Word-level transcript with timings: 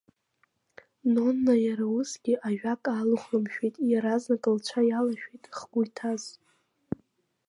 Нонна 1.13 1.53
иара 1.65 1.85
усгьы 1.97 2.33
ажәак 2.47 2.83
аалыхәлымшәеит, 2.93 3.75
иаразнак 3.91 4.43
лцәа 4.55 4.81
иалашәеит 4.89 5.43
хгәы 5.57 5.81
иҭаз. 5.85 6.23